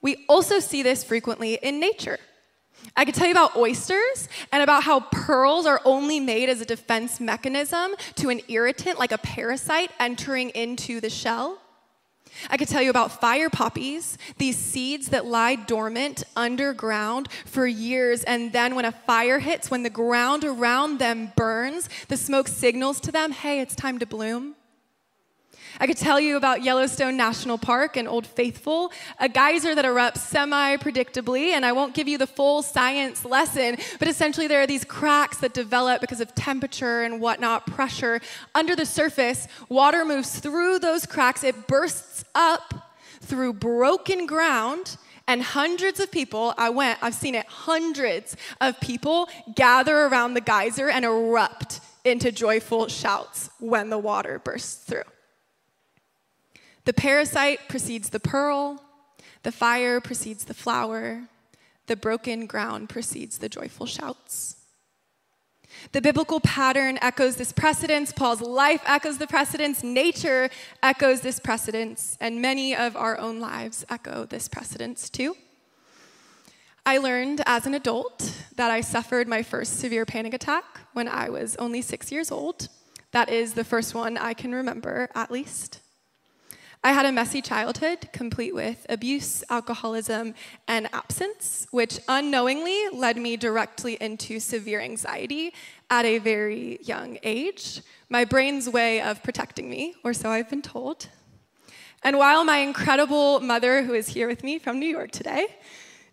[0.00, 2.18] We also see this frequently in nature.
[2.96, 6.64] I could tell you about oysters and about how pearls are only made as a
[6.64, 11.58] defense mechanism to an irritant like a parasite entering into the shell.
[12.50, 18.22] I could tell you about fire poppies, these seeds that lie dormant underground for years,
[18.24, 23.00] and then when a fire hits, when the ground around them burns, the smoke signals
[23.00, 24.54] to them, hey, it's time to bloom.
[25.80, 30.18] I could tell you about Yellowstone National Park and Old Faithful, a geyser that erupts
[30.18, 34.66] semi predictably, and I won't give you the full science lesson, but essentially there are
[34.66, 38.20] these cracks that develop because of temperature and whatnot, pressure.
[38.56, 42.74] Under the surface, water moves through those cracks, it bursts up
[43.20, 44.96] through broken ground.
[45.28, 50.40] And hundreds of people, I went, I've seen it, hundreds of people gather around the
[50.40, 55.02] geyser and erupt into joyful shouts when the water bursts through.
[56.88, 58.82] The parasite precedes the pearl,
[59.42, 61.28] the fire precedes the flower,
[61.86, 64.56] the broken ground precedes the joyful shouts.
[65.92, 68.10] The biblical pattern echoes this precedence.
[68.10, 69.84] Paul's life echoes the precedence.
[69.84, 70.48] Nature
[70.82, 72.16] echoes this precedence.
[72.22, 75.36] And many of our own lives echo this precedence too.
[76.86, 81.28] I learned as an adult that I suffered my first severe panic attack when I
[81.28, 82.70] was only six years old.
[83.10, 85.80] That is the first one I can remember, at least.
[86.84, 90.34] I had a messy childhood, complete with abuse, alcoholism,
[90.68, 95.52] and absence, which unknowingly led me directly into severe anxiety
[95.90, 97.82] at a very young age.
[98.08, 101.08] My brain's way of protecting me, or so I've been told.
[102.04, 105.48] And while my incredible mother, who is here with me from New York today,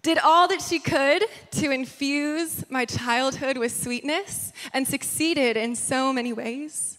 [0.01, 6.12] did all that she could to infuse my childhood with sweetness and succeeded in so
[6.12, 6.97] many ways,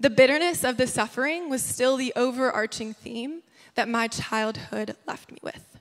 [0.00, 3.42] the bitterness of the suffering was still the overarching theme
[3.74, 5.78] that my childhood left me with.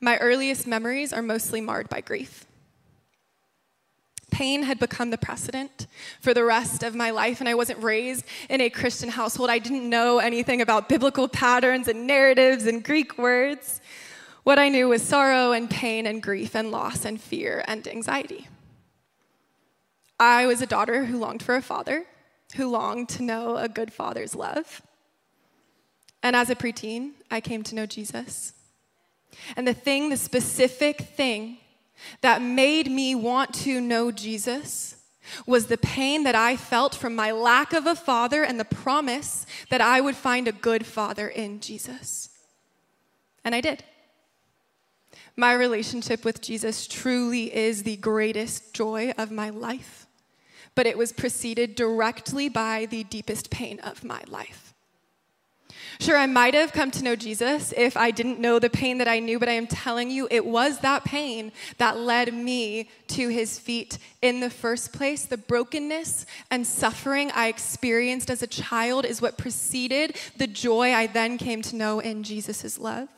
[0.00, 2.46] My earliest memories are mostly marred by grief.
[4.30, 5.86] Pain had become the precedent
[6.20, 9.50] for the rest of my life, and I wasn't raised in a Christian household.
[9.50, 13.80] I didn't know anything about biblical patterns and narratives and Greek words.
[14.42, 18.48] What I knew was sorrow and pain and grief and loss and fear and anxiety.
[20.18, 22.06] I was a daughter who longed for a father
[22.56, 24.82] who longed to know a good father's love.
[26.22, 28.52] And as a preteen, I came to know Jesus.
[29.56, 31.58] And the thing, the specific thing
[32.20, 34.96] that made me want to know Jesus
[35.46, 39.46] was the pain that I felt from my lack of a father and the promise
[39.70, 42.28] that I would find a good father in Jesus.
[43.44, 43.84] And I did.
[45.36, 50.01] My relationship with Jesus truly is the greatest joy of my life
[50.74, 54.72] but it was preceded directly by the deepest pain of my life.
[56.00, 59.08] Sure, I might have come to know Jesus if I didn't know the pain that
[59.08, 63.28] I knew, but I am telling you, it was that pain that led me to
[63.28, 65.24] his feet in the first place.
[65.24, 71.06] The brokenness and suffering I experienced as a child is what preceded the joy I
[71.06, 73.08] then came to know in Jesus' love.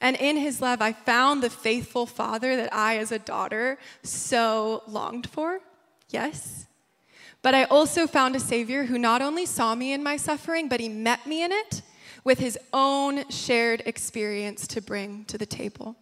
[0.00, 4.82] And in his love, I found the faithful father that I, as a daughter, so
[4.86, 5.60] longed for.
[6.08, 6.66] Yes.
[7.42, 10.80] But I also found a Savior who not only saw me in my suffering, but
[10.80, 11.82] he met me in it
[12.24, 15.96] with his own shared experience to bring to the table.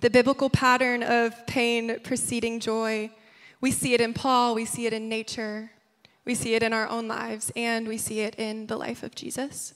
[0.00, 3.10] The biblical pattern of pain preceding joy,
[3.60, 5.72] we see it in Paul, we see it in nature,
[6.24, 9.14] we see it in our own lives, and we see it in the life of
[9.14, 9.74] Jesus.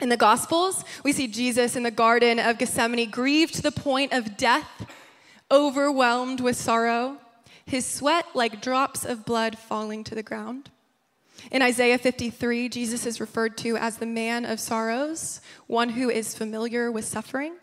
[0.00, 4.12] In the Gospels, we see Jesus in the Garden of Gethsemane, grieved to the point
[4.12, 4.86] of death,
[5.50, 7.18] overwhelmed with sorrow
[7.66, 10.70] his sweat like drops of blood falling to the ground.
[11.50, 16.34] In Isaiah 53, Jesus is referred to as the man of sorrows, one who is
[16.34, 17.56] familiar with suffering.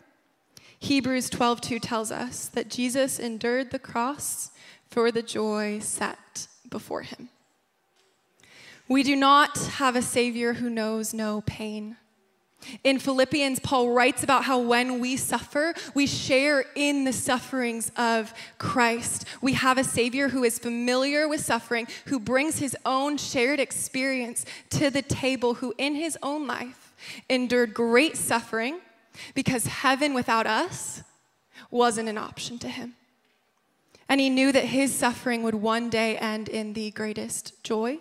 [0.78, 4.50] Hebrews 12:2 tells us that Jesus endured the cross
[4.86, 7.30] for the joy set before him.
[8.86, 11.96] We do not have a savior who knows no pain.
[12.82, 18.32] In Philippians, Paul writes about how when we suffer, we share in the sufferings of
[18.58, 19.26] Christ.
[19.40, 24.44] We have a Savior who is familiar with suffering, who brings his own shared experience
[24.70, 26.92] to the table, who in his own life
[27.28, 28.80] endured great suffering
[29.34, 31.02] because heaven without us
[31.70, 32.94] wasn't an option to him.
[34.08, 37.98] And he knew that his suffering would one day end in the greatest joy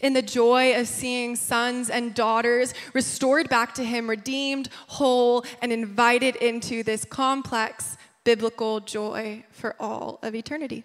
[0.00, 5.72] in the joy of seeing sons and daughters restored back to him, redeemed, whole, and
[5.72, 10.84] invited into this complex biblical joy for all of eternity.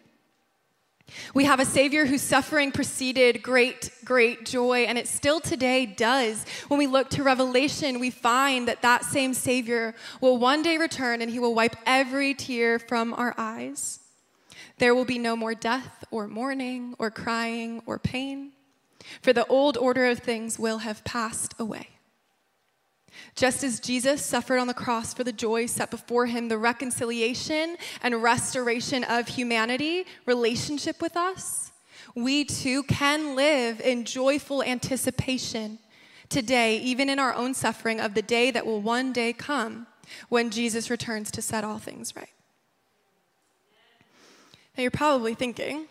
[1.34, 6.46] We have a Savior whose suffering preceded great, great joy, and it still today does.
[6.70, 11.22] When we look to Revelation, we find that that same Savior will one day return
[11.22, 14.00] and he will wipe every tear from our eyes.
[14.78, 18.54] There will be no more death or mourning or crying or pain
[19.22, 21.88] for the old order of things will have passed away.
[23.36, 27.78] Just as Jesus suffered on the cross for the joy set before him, the reconciliation
[28.02, 31.72] and restoration of humanity, relationship with us,
[32.16, 35.80] we too can live in joyful anticipation
[36.30, 39.88] today, even in our own suffering, of the day that will one day come
[40.30, 42.30] when Jesus returns to set all things right.
[44.78, 45.86] Now you're probably thinking,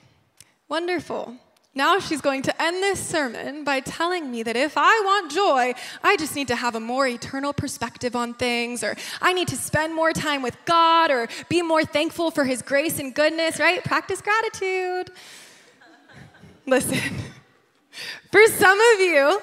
[0.69, 1.37] wonderful.
[1.75, 5.73] Now she's going to end this sermon by telling me that if I want joy,
[6.03, 9.57] I just need to have a more eternal perspective on things, or I need to
[9.57, 13.85] spend more time with God, or be more thankful for His grace and goodness, right?
[13.85, 15.13] Practice gratitude.
[16.67, 16.99] Listen,
[18.33, 19.41] for some of you,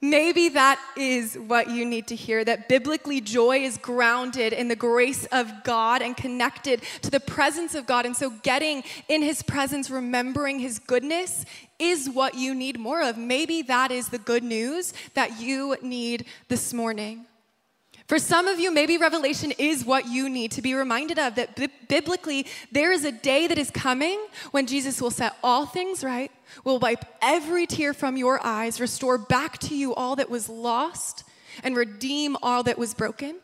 [0.00, 4.76] Maybe that is what you need to hear that biblically joy is grounded in the
[4.76, 8.06] grace of God and connected to the presence of God.
[8.06, 11.44] And so, getting in His presence, remembering His goodness,
[11.80, 13.18] is what you need more of.
[13.18, 17.26] Maybe that is the good news that you need this morning.
[18.08, 21.54] For some of you, maybe revelation is what you need to be reminded of that
[21.56, 24.18] bi- biblically, there is a day that is coming
[24.50, 26.30] when Jesus will set all things right,
[26.64, 31.24] will wipe every tear from your eyes, restore back to you all that was lost,
[31.62, 33.36] and redeem all that was broken.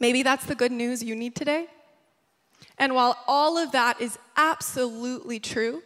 [0.00, 1.66] Maybe that's the good news you need today.
[2.78, 5.82] And while all of that is absolutely true,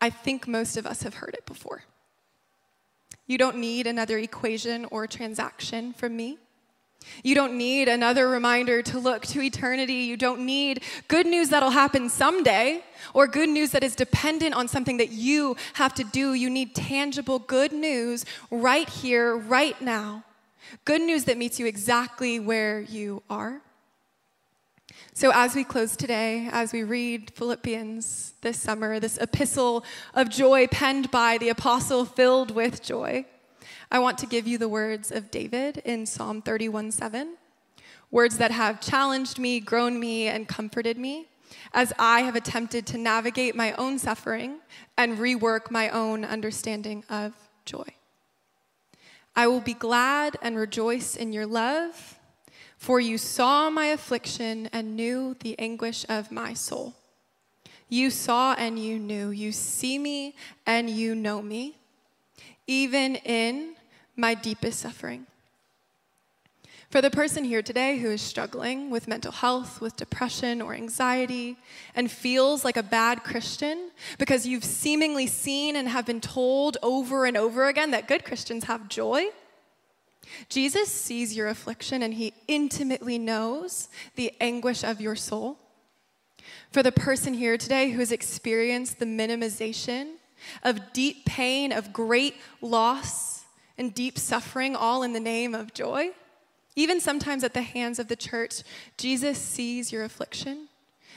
[0.00, 1.84] I think most of us have heard it before.
[3.28, 6.38] You don't need another equation or transaction from me.
[7.22, 9.94] You don't need another reminder to look to eternity.
[9.94, 12.82] You don't need good news that'll happen someday
[13.14, 16.34] or good news that is dependent on something that you have to do.
[16.34, 20.24] You need tangible good news right here, right now.
[20.84, 23.60] Good news that meets you exactly where you are.
[25.14, 29.82] So, as we close today, as we read Philippians this summer, this epistle
[30.12, 33.24] of joy penned by the apostle filled with joy,
[33.90, 37.36] I want to give you the words of David in Psalm 31 7,
[38.10, 41.28] words that have challenged me, grown me, and comforted me
[41.72, 44.58] as I have attempted to navigate my own suffering
[44.96, 47.32] and rework my own understanding of
[47.64, 47.86] joy.
[49.34, 52.18] I will be glad and rejoice in your love,
[52.78, 56.94] for you saw my affliction and knew the anguish of my soul.
[57.88, 59.30] You saw and you knew.
[59.30, 60.34] You see me
[60.66, 61.76] and you know me.
[62.66, 63.74] Even in
[64.16, 65.26] my deepest suffering.
[66.90, 71.56] For the person here today who is struggling with mental health, with depression or anxiety,
[71.94, 77.26] and feels like a bad Christian because you've seemingly seen and have been told over
[77.26, 79.26] and over again that good Christians have joy,
[80.48, 85.58] Jesus sees your affliction and he intimately knows the anguish of your soul.
[86.70, 90.14] For the person here today who has experienced the minimization
[90.62, 93.44] of deep pain, of great loss,
[93.78, 96.10] and deep suffering, all in the name of joy.
[96.74, 98.62] Even sometimes at the hands of the church,
[98.96, 100.68] Jesus sees your affliction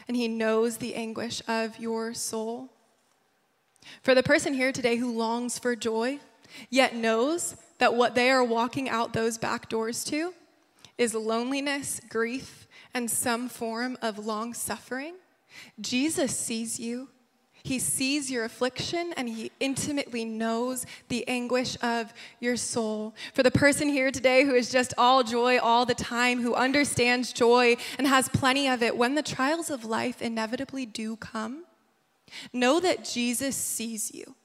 [0.08, 2.70] and he knows the anguish of your soul.
[4.02, 6.20] For the person here today who longs for joy,
[6.70, 10.34] yet knows that what they are walking out those back doors to
[10.98, 15.16] is loneliness, grief, and some form of long suffering,
[15.80, 17.10] Jesus sees you
[17.64, 23.14] he sees your affliction and he intimately knows the anguish of your soul.
[23.34, 27.34] For the person here today who is just all joy all the time, who understands
[27.34, 31.64] joy and has plenty of it, when the trials of life inevitably do come,
[32.54, 34.36] know that Jesus sees you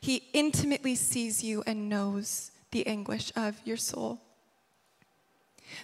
[0.00, 4.20] He intimately sees you and knows the anguish of your soul.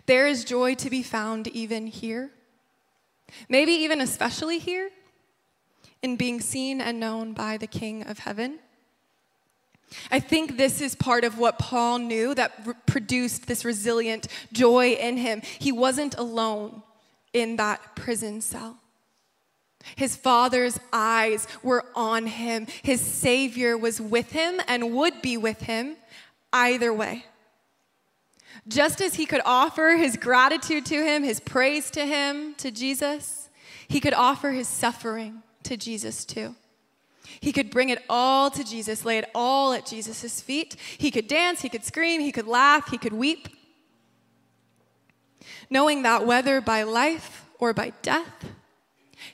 [0.07, 2.31] There is joy to be found even here,
[3.49, 4.91] maybe even especially here,
[6.03, 8.59] in being seen and known by the King of Heaven.
[10.11, 14.93] I think this is part of what Paul knew that re- produced this resilient joy
[14.93, 15.43] in him.
[15.59, 16.83] He wasn't alone
[17.33, 18.79] in that prison cell.
[19.95, 22.67] His father's eyes were on him.
[22.83, 25.97] His Savior was with him and would be with him
[26.53, 27.25] either way.
[28.67, 33.49] Just as he could offer his gratitude to him, his praise to him, to Jesus,
[33.87, 36.55] he could offer his suffering to Jesus too.
[37.41, 40.77] He could bring it all to Jesus, lay it all at Jesus' feet.
[40.97, 43.49] He could dance, he could scream, he could laugh, he could weep.
[45.69, 48.47] Knowing that whether by life or by death,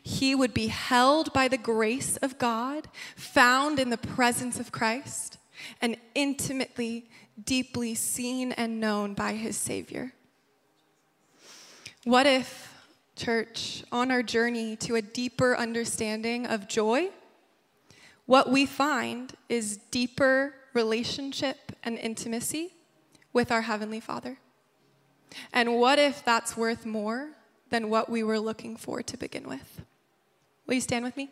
[0.02, 5.38] he would be held by the grace of God, found in the presence of Christ,
[5.80, 7.10] and intimately,
[7.42, 10.12] deeply seen and known by his Savior.
[12.04, 12.71] What if,
[13.16, 17.10] church, on our journey to a deeper understanding of joy,
[18.26, 22.74] what we find is deeper relationship and intimacy
[23.32, 24.38] with our Heavenly Father.
[25.52, 27.30] And what if that's worth more
[27.70, 29.82] than what we were looking for to begin with?
[30.66, 31.30] Will you stand with me?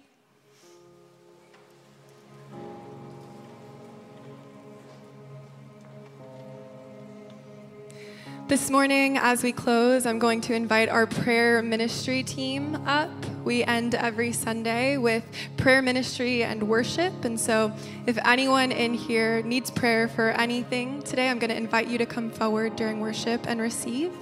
[8.51, 13.09] This morning, as we close, I'm going to invite our prayer ministry team up.
[13.45, 15.23] We end every Sunday with
[15.57, 17.25] prayer ministry and worship.
[17.25, 17.73] And so,
[18.09, 22.07] if anyone in here needs prayer for anything today, I'm going to invite you to
[22.07, 24.13] come forward during worship and receive.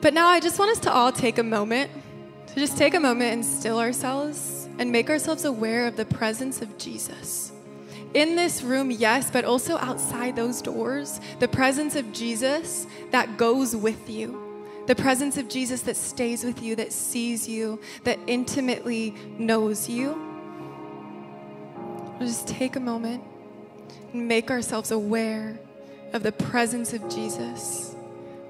[0.00, 1.90] But now, I just want us to all take a moment
[2.46, 6.62] to just take a moment and still ourselves and make ourselves aware of the presence
[6.62, 7.52] of Jesus
[8.14, 13.74] in this room, yes, but also outside those doors, the presence of Jesus that goes
[13.74, 14.38] with you.
[14.86, 20.20] The presence of Jesus that stays with you, that sees you, that intimately knows you.
[22.18, 23.22] We'll just take a moment
[24.12, 25.58] and make ourselves aware
[26.12, 27.94] of the presence of Jesus,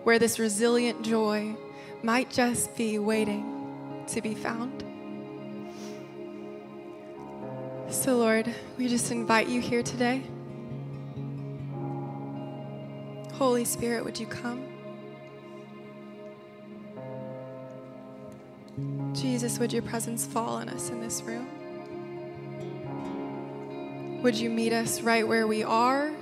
[0.05, 1.55] where this resilient joy
[2.03, 4.92] might just be waiting to be found.
[7.93, 10.23] So, Lord, we just invite you here today.
[13.35, 14.67] Holy Spirit, would you come?
[19.13, 21.47] Jesus, would your presence fall on us in this room?
[24.23, 26.13] Would you meet us right where we are?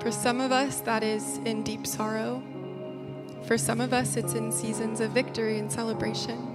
[0.00, 2.42] For some of us, that is in deep sorrow.
[3.46, 6.53] For some of us, it's in seasons of victory and celebration.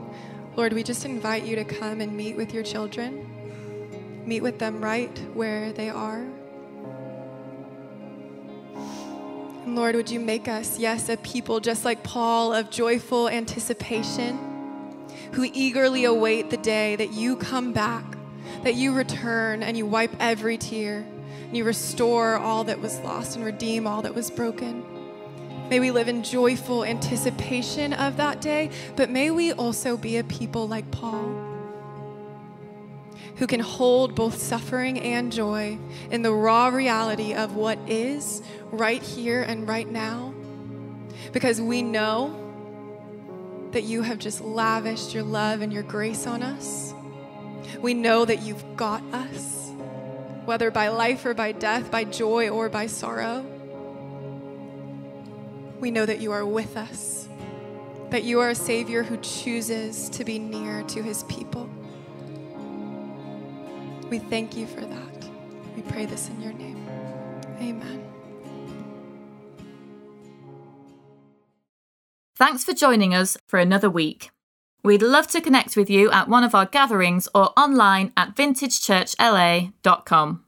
[0.59, 3.25] Lord, we just invite you to come and meet with your children,
[4.25, 6.25] meet with them right where they are.
[9.63, 14.37] And Lord, would you make us, yes, a people just like Paul of joyful anticipation,
[15.31, 18.03] who eagerly await the day that you come back,
[18.63, 21.07] that you return and you wipe every tear,
[21.47, 24.83] and you restore all that was lost and redeem all that was broken.
[25.69, 30.23] May we live in joyful anticipation of that day, but may we also be a
[30.23, 31.45] people like Paul
[33.35, 35.77] who can hold both suffering and joy
[36.09, 38.41] in the raw reality of what is
[38.71, 40.33] right here and right now.
[41.33, 42.35] Because we know
[43.71, 46.95] that you have just lavished your love and your grace on us.
[47.79, 49.69] We know that you've got us,
[50.45, 53.45] whether by life or by death, by joy or by sorrow
[55.79, 57.27] we know that you are with us,
[58.09, 61.69] that you are a Savior who chooses to be near to his people.
[64.09, 65.29] We thank you for that.
[65.75, 66.85] We pray this in your name.
[67.61, 68.05] Amen.
[72.35, 74.31] Thanks for joining us for another week.
[74.83, 80.45] We'd love to connect with you at one of our gatherings or online at vintagechurchla.com.